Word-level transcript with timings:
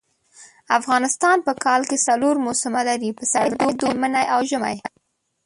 افغانستان 0.79 1.37
په 1.47 1.53
کال 1.65 1.81
کي 1.89 1.97
څلور 2.07 2.35
موسمه 2.45 2.81
لري. 2.89 3.09
پسرلی 3.19 3.71
دوبی 3.79 3.97
منی 4.01 4.25
او 4.33 4.41
ژمی 4.49 4.77